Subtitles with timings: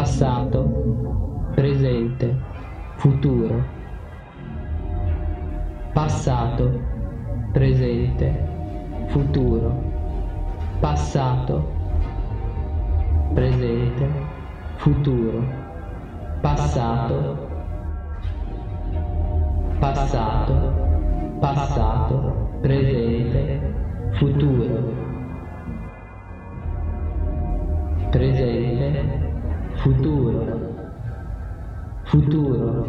[0.00, 0.64] passato,
[1.54, 2.34] presente,
[2.96, 3.62] futuro,
[5.92, 6.80] passato,
[7.52, 8.32] presente,
[9.08, 9.74] futuro,
[10.80, 11.62] passato,
[13.34, 14.08] presente,
[14.78, 15.44] futuro,
[16.40, 17.36] passato,
[19.80, 20.54] passato,
[21.42, 23.60] passato, presente,
[24.18, 24.94] futuro,
[28.10, 29.29] presente,
[29.82, 30.60] futuro,
[32.04, 32.86] futuro,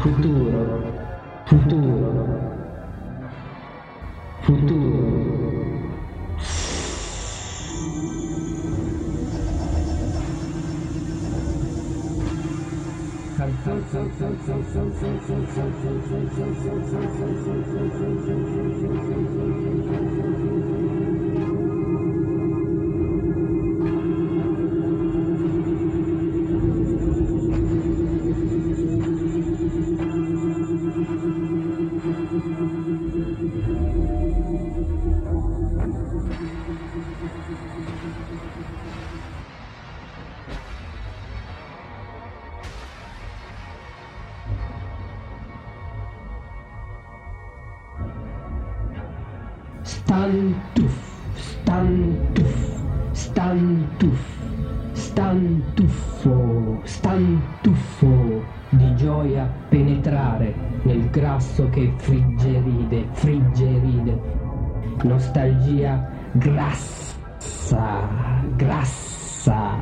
[0.00, 0.80] futuro,
[1.46, 2.00] futuro,
[4.42, 5.20] futuro.
[50.10, 50.96] Stantuf,
[51.34, 54.22] stantuf, stantuf,
[54.90, 60.52] stantuffo, stantuffo di gioia penetrare
[60.82, 64.20] nel grasso che friggeride, friggeride,
[65.02, 68.00] nostalgia grassa,
[68.56, 69.78] grassa.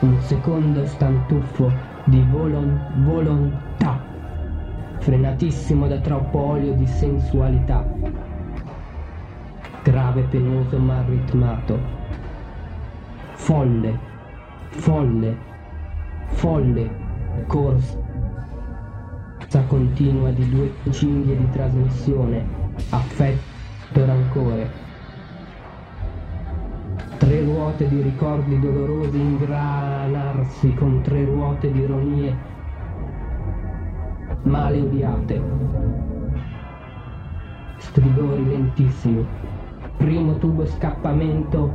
[0.00, 1.72] Un secondo stantuffo
[2.04, 3.97] di volon, volontà
[5.08, 7.82] frenatissimo da troppo olio di sensualità,
[9.82, 11.78] grave, penoso ma ritmato,
[13.32, 13.98] folle,
[14.68, 15.36] folle,
[16.26, 16.90] folle,
[17.46, 17.96] corsa
[19.66, 22.44] continua di due cinghie di trasmissione,
[22.90, 24.70] affetto, rancore,
[27.16, 32.57] tre ruote di ricordi dolorosi ingranarsi con tre ruote di ironie
[34.42, 35.40] male odiate.
[37.78, 39.26] Stridori lentissimi.
[39.96, 41.72] Primo tubo scappamento.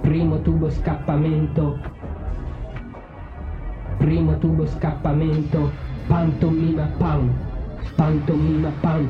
[0.00, 1.78] Primo tubo scappamento.
[3.98, 5.70] Primo tubo scappamento.
[6.06, 7.30] Pantomima pam.
[7.96, 9.08] Pantomima pam.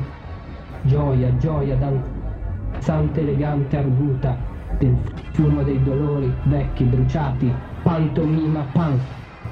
[0.83, 4.37] Gioia, gioia danzante elegante arguta
[4.77, 4.95] del
[5.31, 7.53] fumo dei dolori vecchi bruciati.
[7.83, 8.99] Pantomima pam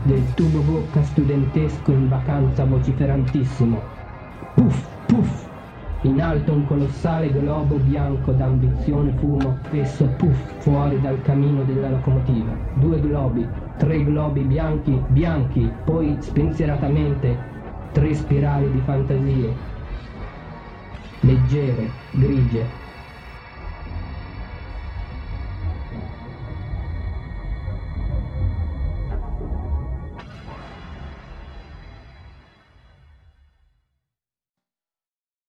[0.03, 3.81] del tubo bocca studentesco in vacanza vociferantissimo.
[4.53, 5.45] Puff, puff!
[6.01, 12.51] In alto un colossale globo bianco d'ambizione fumo, esso puff fuori dal camino della locomotiva.
[12.75, 13.47] Due globi,
[13.77, 17.35] tre globi bianchi, bianchi, poi spensieratamente
[17.91, 19.53] tre spirali di fantasie.
[21.21, 22.65] Leggere, grigie,